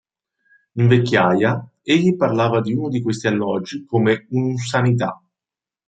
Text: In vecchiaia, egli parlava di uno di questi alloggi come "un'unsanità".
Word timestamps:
In 0.79 0.87
vecchiaia, 0.87 1.63
egli 1.83 2.15
parlava 2.15 2.59
di 2.59 2.73
uno 2.73 2.89
di 2.89 3.03
questi 3.03 3.27
alloggi 3.27 3.85
come 3.85 4.25
"un'unsanità". 4.31 5.21